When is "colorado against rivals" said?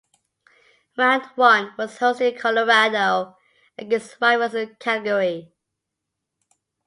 2.39-4.55